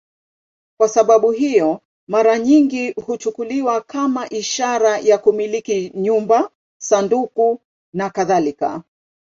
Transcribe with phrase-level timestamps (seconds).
[0.77, 7.59] Kwa sababu hiyo, mara nyingi huchukuliwa kama ishara ya kumiliki nyumba, sanduku
[7.93, 8.83] nakadhalika.